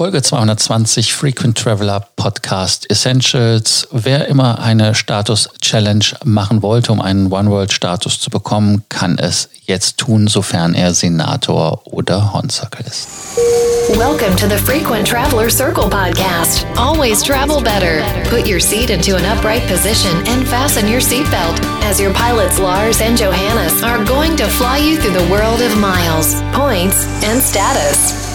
Folge 0.00 0.22
220 0.22 1.12
Frequent 1.12 1.58
Traveler 1.58 2.06
Podcast 2.14 2.88
Essentials. 2.88 3.88
Wer 3.90 4.28
immer 4.28 4.60
eine 4.60 4.94
Status 4.94 5.48
Challenge 5.60 6.04
machen 6.22 6.62
wollte, 6.62 6.92
um 6.92 7.00
einen 7.00 7.32
One 7.32 7.50
World 7.50 7.72
Status 7.72 8.20
zu 8.20 8.30
bekommen, 8.30 8.84
kann 8.90 9.18
es 9.18 9.48
jetzt 9.64 9.98
tun, 9.98 10.28
sofern 10.28 10.74
er 10.74 10.94
Senator 10.94 11.82
oder 11.84 12.32
Horncircle 12.32 12.86
ist. 12.86 13.08
Welcome 13.96 14.36
to 14.36 14.46
the 14.48 14.56
Frequent 14.56 15.08
Traveler 15.08 15.50
Circle 15.50 15.90
podcast. 15.90 16.64
Always 16.76 17.20
travel 17.24 17.60
better. 17.60 18.00
Put 18.30 18.46
your 18.46 18.60
seat 18.60 18.90
into 18.90 19.16
an 19.16 19.24
upright 19.24 19.66
position 19.66 20.12
and 20.28 20.46
fasten 20.46 20.86
your 20.86 21.00
seatbelt 21.00 21.58
as 21.82 21.98
your 21.98 22.12
pilots 22.12 22.60
Lars 22.60 23.00
and 23.00 23.18
Johannes 23.18 23.82
are 23.82 24.04
going 24.04 24.36
to 24.36 24.46
fly 24.46 24.78
you 24.78 24.96
through 24.96 25.18
the 25.18 25.28
world 25.28 25.60
of 25.60 25.76
miles, 25.76 26.40
points 26.52 27.04
and 27.24 27.42
status. 27.42 28.27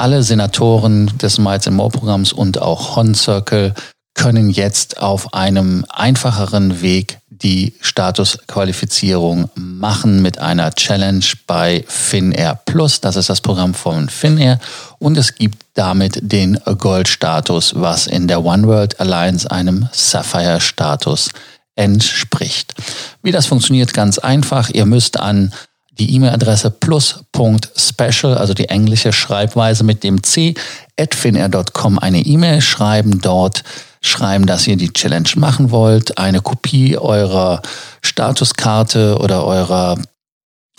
Alle 0.00 0.22
Senatoren 0.22 1.12
des 1.18 1.38
Miles 1.38 1.66
and 1.66 1.76
More 1.76 1.90
Programms 1.90 2.32
und 2.32 2.60
auch 2.60 2.96
Hon 2.96 3.14
Circle 3.14 3.74
können 4.14 4.48
jetzt 4.48 4.98
auf 4.98 5.34
einem 5.34 5.84
einfacheren 5.90 6.80
Weg 6.80 7.18
die 7.28 7.74
Statusqualifizierung 7.80 9.50
machen 9.54 10.22
mit 10.22 10.38
einer 10.38 10.72
Challenge 10.72 11.24
bei 11.46 11.84
Finnair 11.86 12.58
Plus. 12.64 13.00
Das 13.02 13.16
ist 13.16 13.28
das 13.28 13.42
Programm 13.42 13.74
von 13.74 14.08
Finnair 14.08 14.58
und 14.98 15.18
es 15.18 15.34
gibt 15.34 15.64
damit 15.74 16.18
den 16.22 16.58
Gold-Status, 16.64 17.74
was 17.76 18.06
in 18.06 18.26
der 18.26 18.42
One 18.42 18.66
World 18.66 19.00
Alliance 19.00 19.50
einem 19.50 19.88
Sapphire-Status 19.92 21.28
entspricht. 21.76 22.74
Wie 23.22 23.32
das 23.32 23.46
funktioniert, 23.46 23.92
ganz 23.92 24.18
einfach. 24.18 24.70
Ihr 24.70 24.86
müsst 24.86 25.20
an 25.20 25.52
die 26.00 26.14
E-Mail-Adresse 26.14 26.70
plus.special, 26.70 28.36
also 28.36 28.54
die 28.54 28.68
englische 28.68 29.12
Schreibweise 29.12 29.84
mit 29.84 30.02
dem 30.02 30.22
C, 30.22 30.54
at 30.98 31.14
finr.com 31.14 31.98
eine 31.98 32.20
E-Mail 32.20 32.60
schreiben, 32.60 33.20
dort 33.20 33.62
schreiben, 34.00 34.46
dass 34.46 34.66
ihr 34.66 34.76
die 34.76 34.92
Challenge 34.92 35.28
machen 35.36 35.70
wollt, 35.70 36.18
eine 36.18 36.40
Kopie 36.40 36.96
eurer 36.96 37.60
Statuskarte 38.02 39.18
oder 39.18 39.44
eurer 39.44 39.98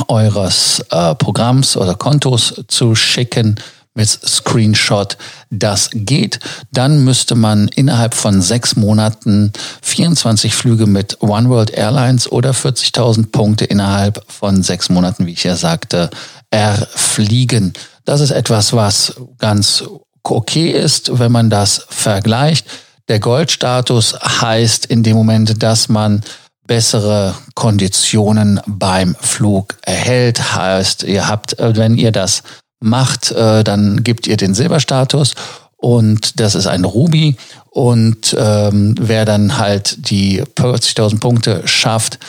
eures 0.08 0.84
äh, 0.90 1.14
Programms 1.14 1.78
oder 1.78 1.94
Kontos 1.94 2.64
zu 2.68 2.96
schicken 2.96 3.60
mit 3.94 4.08
Screenshot 4.10 5.18
das 5.50 5.90
geht, 5.94 6.40
dann 6.72 7.04
müsste 7.04 7.36
man 7.36 7.68
innerhalb 7.68 8.14
von 8.14 8.42
sechs 8.42 8.76
Monaten 8.76 9.52
24 9.82 10.54
Flüge 10.54 10.88
mit 10.88 11.22
One 11.22 11.50
World 11.50 11.72
Airlines 11.72 12.32
oder 12.32 12.52
40.000 12.52 13.32
Punkte 13.32 13.66
innerhalb 13.66 14.24
von 14.28 14.64
sechs 14.64 14.90
Monaten, 14.90 15.26
wie 15.26 15.34
ich 15.34 15.44
ja 15.44 15.56
sagte, 15.56 16.10
erfliegen. 16.52 17.74
Das 18.06 18.22
ist 18.22 18.32
etwas, 18.32 18.74
was 18.74 19.16
ganz 19.38 19.84
okay 20.24 20.72
ist, 20.72 21.20
wenn 21.20 21.32
man 21.32 21.50
das 21.50 21.86
vergleicht. 21.90 22.66
Der 23.10 23.20
Goldstatus 23.20 24.16
heißt 24.22 24.86
in 24.86 25.04
dem 25.04 25.18
Moment, 25.18 25.62
dass 25.62 25.90
man 25.90 26.22
bessere 26.66 27.36
Konditionen 27.56 28.62
beim 28.66 29.16
Flug 29.20 29.76
erhält. 29.82 30.56
Heißt, 30.56 31.04
ihr 31.04 31.28
habt, 31.28 31.56
wenn 31.60 31.98
ihr 31.98 32.14
das 32.14 32.44
macht, 32.82 33.32
äh, 33.32 33.64
dann 33.64 34.04
gibt 34.04 34.28
ihr 34.28 34.38
den 34.38 34.54
Silberstatus 34.54 35.36
und 35.78 36.40
das 36.40 36.56
ist 36.56 36.68
ein 36.68 36.84
Ruby. 36.84 37.38
Und 37.70 38.36
ähm, 38.38 38.96
wer 39.00 39.26
dann 39.26 39.58
halt 39.58 40.10
die 40.10 40.44
40.000 40.44 41.20
Punkte 41.20 41.62
schafft, 41.66 42.20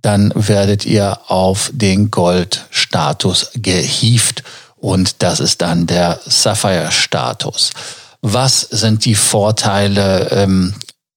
dann 0.00 0.32
werdet 0.34 0.84
ihr 0.84 1.18
auf 1.28 1.70
den 1.72 2.10
Goldstatus 2.10 3.50
gehieft 3.54 4.42
und 4.76 5.22
das 5.22 5.38
ist 5.38 5.62
dann 5.62 5.86
der 5.86 6.18
Sapphire-Status. 6.26 7.70
Was 8.20 8.60
sind 8.62 9.04
die 9.04 9.14
Vorteile 9.14 10.28
im 10.42 10.74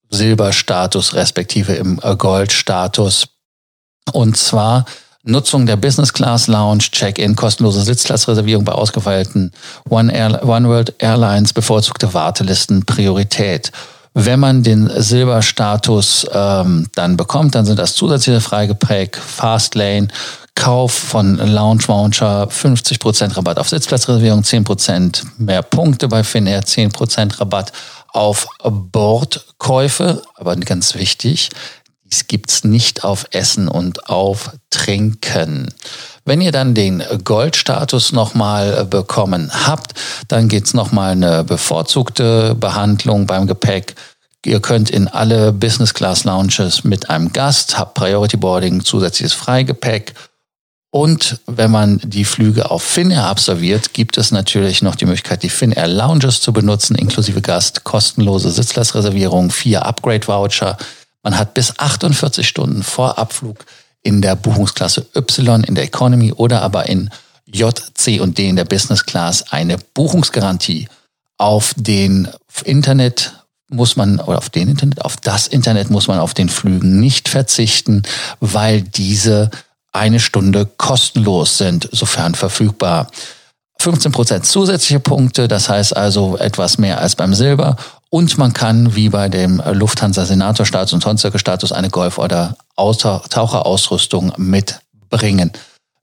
Silberstatus 0.09 1.13
respektive 1.13 1.73
im 1.73 1.97
Goldstatus? 1.97 3.27
Und 4.11 4.37
zwar 4.37 4.85
Nutzung 5.25 5.65
der 5.65 5.75
Business 5.75 6.13
Class 6.13 6.47
Lounge, 6.47 6.83
Check-in, 6.91 7.35
kostenlose 7.35 7.81
Sitzplatzreservierung 7.81 8.63
bei 8.63 8.73
ausgefeilten 8.73 9.51
One, 9.89 10.13
Air, 10.13 10.47
One 10.47 10.69
World 10.69 10.93
Airlines, 10.99 11.51
bevorzugte 11.51 12.13
Wartelisten, 12.13 12.85
Priorität. 12.85 13.71
Wenn 14.13 14.39
man 14.39 14.63
den 14.63 14.89
Silberstatus 14.95 16.25
ähm, 16.31 16.87
dann 16.95 17.17
bekommt, 17.17 17.55
dann 17.55 17.65
sind 17.65 17.79
das 17.79 17.95
zusätzliche 17.95 18.39
Freigepäck, 18.39 19.17
Fastlane, 19.17 20.07
Kauf 20.53 20.93
von 20.93 21.37
Lounge 21.37 21.83
Voucher, 21.85 22.47
50% 22.47 23.35
Rabatt 23.35 23.57
auf 23.59 23.67
Sitzplatzreservierung, 23.67 24.41
10% 24.41 25.23
mehr 25.37 25.63
Punkte 25.63 26.07
bei 26.07 26.23
Finnair, 26.23 26.63
10% 26.63 27.41
Rabatt 27.41 27.73
auf 28.13 28.47
Bordkäufe, 28.63 30.21
aber 30.35 30.55
ganz 30.55 30.95
wichtig, 30.95 31.49
dies 32.15 32.27
gibt's 32.27 32.63
nicht 32.63 33.03
auf 33.03 33.25
Essen 33.31 33.67
und 33.67 34.09
auf 34.09 34.51
Trinken. 34.69 35.73
Wenn 36.23 36.41
ihr 36.41 36.51
dann 36.51 36.73
den 36.73 37.03
Goldstatus 37.23 38.11
nochmal 38.11 38.79
äh, 38.81 38.85
bekommen 38.85 39.51
habt, 39.53 39.93
dann 40.27 40.47
geht's 40.47 40.73
nochmal 40.73 41.11
eine 41.11 41.43
bevorzugte 41.43 42.55
Behandlung 42.55 43.27
beim 43.27 43.47
Gepäck. 43.47 43.95
Ihr 44.45 44.59
könnt 44.61 44.89
in 44.89 45.07
alle 45.07 45.51
Business 45.51 45.93
Class 45.93 46.23
Lounges 46.23 46.83
mit 46.83 47.09
einem 47.09 47.33
Gast, 47.33 47.77
habt 47.77 47.95
Priority 47.95 48.37
Boarding, 48.37 48.83
zusätzliches 48.83 49.33
Freigepäck. 49.33 50.13
Und 50.91 51.41
wenn 51.45 51.71
man 51.71 51.99
die 52.03 52.23
Flüge 52.23 52.71
auf 52.71 52.81
Finnair 52.81 53.25
absolviert, 53.25 53.93
gibt 53.93 54.17
es 54.17 54.31
natürlich 54.31 54.81
noch 54.81 54.95
die 54.95 55.05
Möglichkeit, 55.05 55.43
die 55.43 55.49
Finnair 55.49 55.87
Lounges 55.87 56.39
zu 56.39 56.53
benutzen, 56.53 56.95
inklusive 56.95 57.41
Gast, 57.41 57.83
kostenlose 57.83 58.49
Sitzplatzreservierung, 58.51 59.51
vier 59.51 59.85
Upgrade 59.85 60.25
Voucher, 60.25 60.77
man 61.25 61.39
hat 61.39 61.55
bis 61.55 61.79
48 61.79 62.47
Stunden 62.47 62.83
vor 62.83 63.17
Abflug 63.17 63.65
in 64.03 64.21
der 64.21 64.35
Buchungsklasse 64.35 65.07
Y, 65.15 65.63
in 65.63 65.73
der 65.73 65.83
Economy 65.83 66.31
oder 66.31 66.61
aber 66.61 66.87
in 66.87 67.09
J, 67.47 67.73
C 67.95 68.19
und 68.19 68.37
D 68.37 68.47
in 68.47 68.55
der 68.55 68.65
Business 68.65 69.07
Class 69.07 69.51
eine 69.51 69.77
Buchungsgarantie. 69.95 70.87
Auf 71.39 71.73
den 71.75 72.27
Internet 72.63 73.43
muss 73.69 73.95
man, 73.95 74.19
oder 74.19 74.37
auf 74.37 74.51
den 74.51 74.69
Internet, 74.69 75.03
auf 75.03 75.17
das 75.17 75.47
Internet 75.47 75.89
muss 75.89 76.07
man 76.07 76.19
auf 76.19 76.35
den 76.35 76.47
Flügen 76.47 76.99
nicht 76.99 77.27
verzichten, 77.27 78.03
weil 78.39 78.83
diese 78.83 79.49
eine 79.91 80.19
Stunde 80.19 80.67
kostenlos 80.77 81.57
sind, 81.57 81.89
sofern 81.91 82.35
verfügbar. 82.35 83.09
15% 83.81 84.43
zusätzliche 84.43 84.99
Punkte, 84.99 85.47
das 85.47 85.69
heißt 85.69 85.97
also 85.97 86.37
etwas 86.37 86.77
mehr 86.77 86.99
als 86.99 87.15
beim 87.15 87.33
Silber 87.33 87.77
und 88.15 88.37
man 88.37 88.53
kann, 88.53 88.95
wie 88.95 89.09
bei 89.09 89.27
dem 89.27 89.61
Lufthansa 89.73 90.23
Senator-Status 90.23 90.93
und 90.93 91.03
Tonzirke-Status, 91.03 91.73
eine 91.73 91.89
Golf- 91.89 92.17
oder 92.17 92.55
Taucherausrüstung 92.77 94.31
mitbringen. 94.37 95.51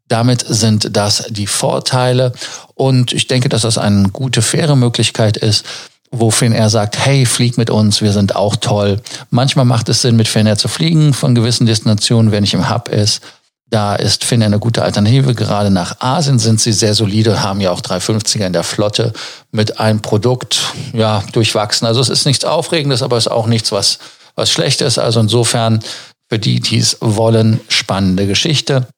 Damit 0.08 0.44
sind 0.46 0.94
das 0.94 1.24
die 1.30 1.46
Vorteile. 1.46 2.34
Und 2.74 3.14
ich 3.14 3.28
denke, 3.28 3.48
dass 3.48 3.62
das 3.62 3.78
eine 3.78 4.10
gute, 4.10 4.42
faire 4.42 4.76
Möglichkeit 4.76 5.38
ist, 5.38 5.64
wo 6.10 6.30
Finnair 6.30 6.68
sagt, 6.68 6.98
hey, 6.98 7.24
flieg 7.24 7.56
mit 7.56 7.70
uns, 7.70 8.02
wir 8.02 8.12
sind 8.12 8.36
auch 8.36 8.56
toll. 8.56 9.00
Manchmal 9.30 9.64
macht 9.64 9.88
es 9.88 10.02
Sinn, 10.02 10.16
mit 10.16 10.28
Finnair 10.28 10.58
zu 10.58 10.68
fliegen 10.68 11.14
von 11.14 11.34
gewissen 11.34 11.64
Destinationen, 11.64 12.30
wenn 12.30 12.44
ich 12.44 12.52
im 12.52 12.68
Hub 12.68 12.90
ist. 12.90 13.22
Da 13.72 13.94
ist 13.94 14.24
Finnair 14.24 14.48
eine 14.48 14.58
gute 14.58 14.82
Alternative. 14.82 15.34
Gerade 15.34 15.70
nach 15.70 15.98
Asien 16.00 16.38
sind 16.38 16.60
sie 16.60 16.72
sehr 16.72 16.92
solide, 16.92 17.42
haben 17.42 17.58
ja 17.62 17.70
auch 17.70 17.80
350er 17.80 18.44
in 18.44 18.52
der 18.52 18.64
Flotte 18.64 19.14
mit 19.50 19.80
einem 19.80 20.02
Produkt, 20.02 20.60
ja, 20.92 21.24
durchwachsen. 21.32 21.86
Also 21.86 22.02
es 22.02 22.10
ist 22.10 22.26
nichts 22.26 22.44
Aufregendes, 22.44 23.02
aber 23.02 23.16
es 23.16 23.24
ist 23.24 23.32
auch 23.32 23.46
nichts, 23.46 23.72
was, 23.72 23.98
was 24.34 24.50
schlecht 24.50 24.82
ist. 24.82 24.98
Also 24.98 25.20
insofern 25.20 25.80
für 26.28 26.38
die, 26.38 26.60
die 26.60 26.76
es 26.76 26.98
wollen, 27.00 27.60
spannende 27.68 28.26
Geschichte. 28.26 28.88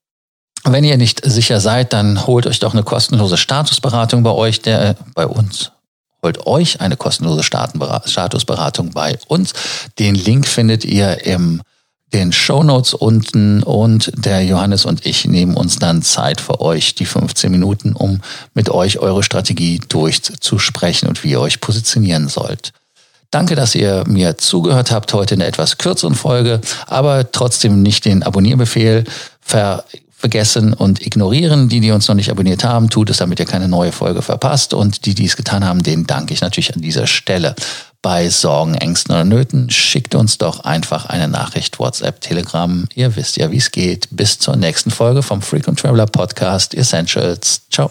Wenn 0.64 0.82
ihr 0.82 0.96
nicht 0.96 1.24
sicher 1.24 1.60
seid, 1.60 1.92
dann 1.92 2.26
holt 2.26 2.48
euch 2.48 2.58
doch 2.58 2.72
eine 2.72 2.82
kostenlose 2.82 3.36
Statusberatung 3.36 4.24
bei 4.24 4.32
euch, 4.32 4.60
der, 4.60 4.96
bei 5.14 5.28
uns. 5.28 5.70
Holt 6.20 6.48
euch 6.48 6.80
eine 6.80 6.96
kostenlose 6.96 7.44
Statusberatung 7.44 8.90
bei 8.90 9.18
uns. 9.28 9.52
Den 10.00 10.16
Link 10.16 10.48
findet 10.48 10.84
ihr 10.84 11.24
im 11.24 11.62
den 12.14 12.32
Shownotes 12.32 12.94
unten 12.94 13.62
und 13.64 14.12
der 14.14 14.44
Johannes 14.44 14.84
und 14.84 15.04
ich 15.04 15.26
nehmen 15.26 15.54
uns 15.56 15.80
dann 15.80 16.00
Zeit 16.00 16.40
für 16.40 16.60
euch, 16.60 16.94
die 16.94 17.06
15 17.06 17.50
Minuten, 17.50 17.92
um 17.92 18.20
mit 18.54 18.70
euch 18.70 19.00
eure 19.00 19.24
Strategie 19.24 19.80
durchzusprechen 19.88 21.08
und 21.08 21.24
wie 21.24 21.32
ihr 21.32 21.40
euch 21.40 21.60
positionieren 21.60 22.28
sollt. 22.28 22.72
Danke, 23.32 23.56
dass 23.56 23.74
ihr 23.74 24.04
mir 24.06 24.38
zugehört 24.38 24.92
habt 24.92 25.12
heute 25.12 25.34
in 25.34 25.40
einer 25.40 25.48
etwas 25.48 25.76
kürzeren 25.76 26.14
Folge, 26.14 26.60
aber 26.86 27.32
trotzdem 27.32 27.82
nicht 27.82 28.04
den 28.04 28.22
Abonnierbefehl 28.22 29.04
ver 29.40 29.84
vergessen 30.16 30.72
und 30.72 31.04
ignorieren. 31.04 31.68
Die, 31.68 31.80
die 31.80 31.90
uns 31.90 32.08
noch 32.08 32.14
nicht 32.14 32.30
abonniert 32.30 32.64
haben, 32.64 32.88
tut 32.88 33.10
es, 33.10 33.18
damit 33.18 33.40
ihr 33.40 33.44
keine 33.44 33.68
neue 33.68 33.92
Folge 33.92 34.22
verpasst. 34.22 34.72
Und 34.72 35.04
die, 35.04 35.14
die 35.14 35.26
es 35.26 35.36
getan 35.36 35.66
haben, 35.66 35.82
denen 35.82 36.06
danke 36.06 36.32
ich 36.32 36.40
natürlich 36.40 36.74
an 36.74 36.80
dieser 36.80 37.06
Stelle 37.06 37.54
bei 38.04 38.28
Sorgen, 38.28 38.74
Ängsten 38.74 39.14
oder 39.14 39.24
Nöten, 39.24 39.70
schickt 39.70 40.14
uns 40.14 40.36
doch 40.36 40.60
einfach 40.60 41.06
eine 41.06 41.26
Nachricht, 41.26 41.78
WhatsApp, 41.78 42.20
Telegram. 42.20 42.86
Ihr 42.94 43.16
wisst 43.16 43.38
ja, 43.38 43.50
wie 43.50 43.56
es 43.56 43.70
geht. 43.70 44.08
Bis 44.10 44.38
zur 44.38 44.56
nächsten 44.56 44.90
Folge 44.90 45.22
vom 45.22 45.40
Frequent 45.40 45.80
Traveler 45.80 46.04
Podcast 46.04 46.74
Essentials. 46.74 47.62
Ciao. 47.70 47.90